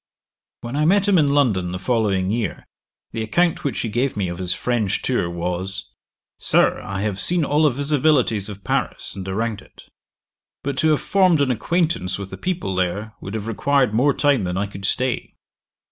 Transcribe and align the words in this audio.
When 0.61 0.75
I 0.75 0.83
met 0.85 1.07
him 1.07 1.19
in 1.19 1.27
London 1.27 1.71
the 1.71 1.77
following 1.77 2.31
year, 2.31 2.65
the 3.11 3.21
account 3.21 3.63
which 3.63 3.81
he 3.81 3.87
gave 3.89 4.17
me 4.17 4.29
of 4.29 4.39
his 4.39 4.51
French 4.51 5.03
tour, 5.03 5.29
was, 5.29 5.93
'Sir, 6.39 6.81
I 6.83 7.01
have 7.01 7.19
seen 7.19 7.45
all 7.45 7.69
the 7.69 7.69
visibilities 7.69 8.49
of 8.49 8.63
Paris, 8.63 9.15
and 9.15 9.27
around 9.27 9.61
it; 9.61 9.83
but 10.63 10.75
to 10.79 10.89
have 10.89 11.01
formed 11.01 11.39
an 11.39 11.51
acquaintance 11.51 12.17
with 12.17 12.31
the 12.31 12.37
people 12.37 12.73
there, 12.73 13.13
would 13.21 13.35
have 13.35 13.45
required 13.45 13.93
more 13.93 14.15
time 14.15 14.43
than 14.43 14.57
I 14.57 14.65
could 14.65 14.85
stay. 14.85 15.35